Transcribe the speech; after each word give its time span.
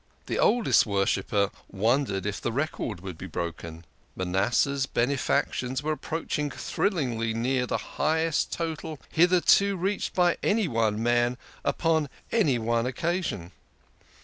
The 0.25 0.39
oldest 0.39 0.87
worshipper 0.87 1.51
wondered 1.69 2.25
if 2.25 2.41
the 2.41 2.51
record 2.51 3.01
would 3.01 3.19
be 3.19 3.27
broken. 3.27 3.85
Manasseh's 4.15 4.87
benefactions 4.87 5.83
were 5.83 5.91
approaching 5.91 6.49
thrill 6.49 6.93
ingly 6.95 7.35
near 7.35 7.67
the 7.67 7.77
highest 7.77 8.51
total 8.51 8.99
hitherto 9.11 9.77
reached 9.77 10.15
by 10.15 10.37
any 10.41 10.67
one 10.67 11.03
man 11.03 11.37
upon 11.63 12.09
any 12.31 12.57
one 12.57 12.87
occasion. 12.87 13.51